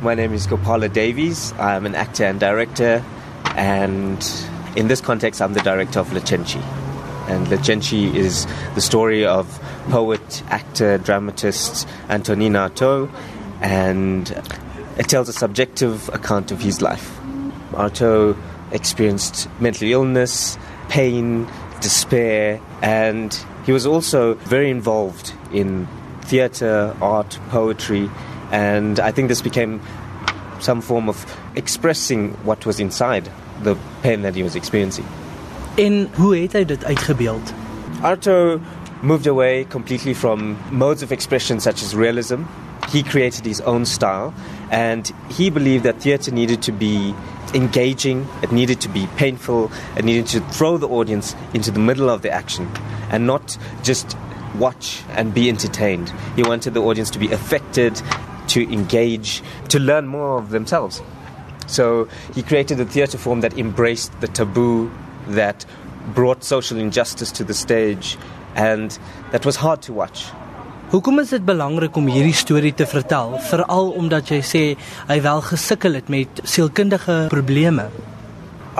[0.00, 1.52] My name is Gopala Davies.
[1.58, 3.04] I'm an actor and director,
[3.56, 4.24] and
[4.76, 6.62] in this context, I'm the director of Le Cenci.
[7.28, 13.10] And Le Cenci is the story of poet, actor, dramatist Antonin Artaud,
[13.60, 14.30] and
[14.98, 17.18] it tells a subjective account of his life.
[17.72, 18.36] Artaud
[18.70, 20.56] experienced mental illness,
[20.88, 21.48] pain,
[21.80, 23.36] despair, and
[23.66, 25.88] he was also very involved in
[26.22, 28.08] theatre, art, poetry,
[28.50, 29.80] and I think this became
[30.60, 31.24] some form of
[31.54, 33.30] expressing what was inside
[33.62, 35.04] the pain that he was experiencing.
[35.76, 37.52] En hoe het hy dit uitgebeeld?
[38.02, 38.60] Artaud
[39.02, 42.42] moved away completely from modes of expression such as realism.
[42.90, 44.32] He created his own style,
[44.70, 47.14] and he believed that theatre needed to be
[47.54, 52.08] engaging, it needed to be painful, it needed to throw the audience into the middle
[52.08, 52.68] of the action
[53.10, 54.16] and not just
[54.58, 56.12] watch and be entertained.
[56.36, 58.00] He wanted the audience to be affected,
[58.48, 61.02] to engage, to learn more of themselves.
[61.66, 64.90] So he created a theatre form that embraced the taboo,
[65.28, 65.66] that
[66.14, 68.16] brought social injustice to the stage,
[68.56, 68.98] and
[69.32, 70.26] that was hard to watch.
[70.88, 74.62] Hoekom is dit belangrik om hierdie storie te vertel, veral omdat jy sê
[75.10, 77.90] hy wel gesukkel het met sielkundige probleme?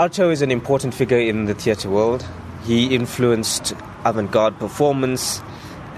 [0.00, 2.24] Artaud is an important figure in the theatre world.
[2.64, 3.74] He influenced
[4.08, 5.42] avant-garde performance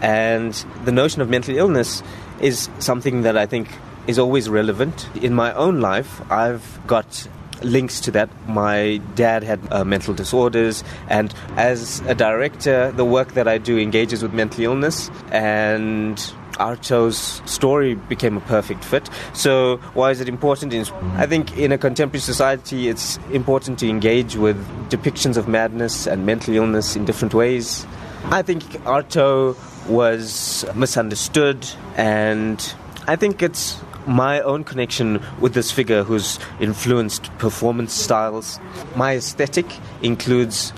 [0.02, 2.02] and the notion of mental illness
[2.40, 3.68] is something that I think
[4.06, 5.08] is always relevant.
[5.16, 7.28] In my own life, I've got
[7.62, 8.30] links to that.
[8.48, 13.78] My dad had uh, mental disorders, and as a director, the work that I do
[13.78, 16.18] engages with mental illness, and
[16.58, 19.08] Artaud's story became a perfect fit.
[19.32, 20.74] So, why is it important?
[21.16, 24.56] I think in a contemporary society, it's important to engage with
[24.90, 27.86] depictions of madness and mental illness in different ways.
[28.24, 29.56] I think Artaud
[29.88, 32.74] was misunderstood, and
[33.06, 38.60] I think it's my own connection with this figure who's influenced performance styles.
[38.96, 39.66] My aesthetic
[40.02, 40.72] includes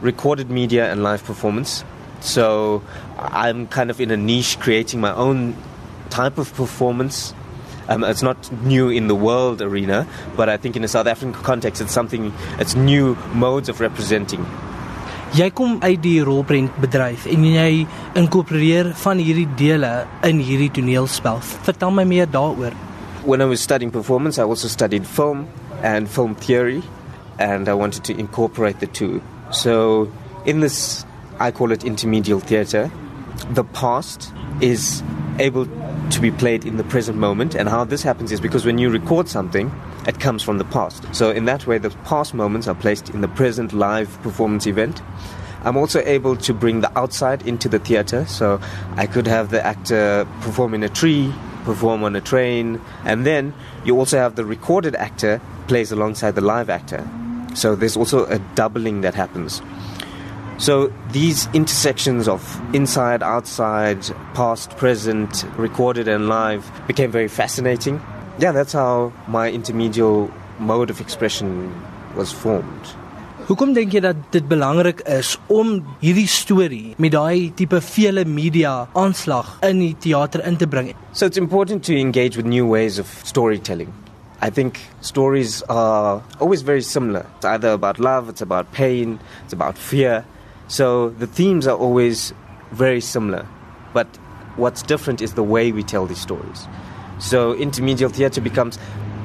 [0.00, 1.84] recorded media and live performance.
[2.20, 2.82] So
[3.18, 5.56] I'm kind of in a niche creating my own
[6.10, 7.34] type of performance.
[7.88, 11.32] Um, it's not new in the world arena, but I think in a South African
[11.42, 14.46] context, it's something, it's new modes of representing.
[15.30, 17.84] Jy kom uit die rolprentbedryf en jy
[18.18, 19.90] inkorporeer van hierdie dele
[20.26, 21.38] in hierdie toneelspel.
[21.68, 22.74] Vertel my meer daaroor.
[23.22, 25.46] When I was studying performance, I also studied film
[25.84, 26.82] and film theory
[27.38, 29.22] and I wanted to incorporate the two.
[29.52, 30.10] So
[30.46, 31.06] in this
[31.38, 32.90] I call it intermediate theater,
[33.54, 35.00] the past is
[35.38, 35.68] able
[36.10, 38.90] to be played in the present moment and how this happens is because when you
[38.90, 39.70] record something
[40.10, 41.06] it comes from the past.
[41.14, 45.00] So in that way, the past moments are placed in the present live performance event.
[45.62, 48.26] I'm also able to bring the outside into the theater.
[48.26, 48.60] So
[48.96, 51.32] I could have the actor perform in a tree,
[51.64, 53.54] perform on a train, and then
[53.84, 57.08] you also have the recorded actor plays alongside the live actor.
[57.54, 59.62] So there's also a doubling that happens.
[60.58, 62.42] So these intersections of
[62.74, 64.02] inside, outside,
[64.34, 68.02] past, present, recorded, and live became very fascinating
[68.40, 71.72] yeah, that's how my intermedial mode of expression
[72.16, 72.96] was formed.
[73.50, 78.86] Hoekom dink jy dat dit belangrik is om hierdie storie met daai tipe vele media
[78.94, 80.92] aanslag in die teater in te bring?
[81.12, 83.90] So it's important to engage with new ways of storytelling.
[84.40, 87.26] I think stories are always very similar.
[87.36, 90.24] It's either about love, it's about pain, it's about fear.
[90.68, 92.32] So the themes are always
[92.70, 93.46] very similar.
[93.92, 94.06] But
[94.56, 96.68] what's different is the way we tell these stories.
[97.20, 98.78] So intermedial theatre becomes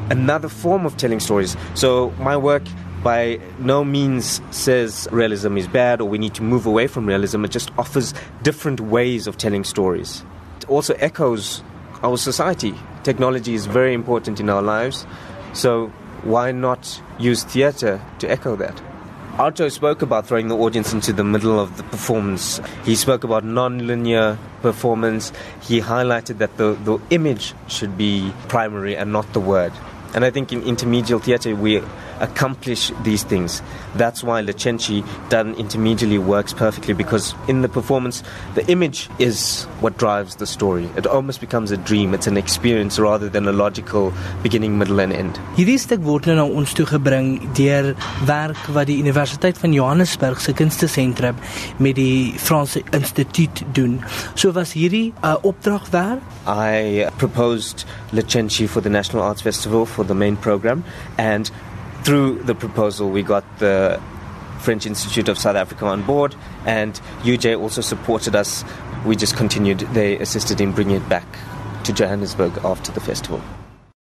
[0.10, 1.58] another form of telling stories.
[1.74, 2.64] So my work
[3.04, 7.46] by no means says realism is bad or we need to move away from realism.
[7.46, 10.24] It just offers different ways of telling stories.
[10.58, 11.64] It also echoes
[12.02, 12.74] our society.
[13.04, 15.06] Technology is very important in our lives.
[15.54, 15.88] So
[16.24, 18.82] why not use theatre to echo that?
[19.38, 22.62] Artaud spoke about throwing the audience into the middle of the performance.
[22.86, 25.34] He spoke about non-linear performance.
[25.62, 29.74] He highlighted that the, the image should be primary and not the word.
[30.14, 31.84] And I think in intermedial theatre we
[32.20, 33.62] accomplish these things.
[33.96, 38.24] That's why Le Cenci done intermediately works perfectly because in the performance,
[38.56, 40.90] the image is what drives the story.
[40.96, 42.14] It almost becomes a dream.
[42.14, 44.14] It's an experience rather than a logical
[44.44, 45.40] beginning, middle and end.
[45.56, 47.94] Hierdie stuk word nou na ons toe gebring deur
[48.28, 51.40] werk wat die Universiteit van Johannesburg se Kunstesentrum
[51.80, 54.00] met die Franse Instituut doen.
[54.36, 56.22] So was hierdie 'n uh, opdragwerk.
[56.48, 60.84] I proposed Le Cenci for the National Arts Festival for the main program
[61.18, 61.52] and
[62.06, 64.00] through the proposal, we got the
[64.60, 66.94] French Institute of South Africa on board, and
[67.24, 68.64] UJ also supported us.
[69.06, 71.28] We just continued, they assisted in bringing it back
[71.84, 73.42] to Johannesburg after the festival.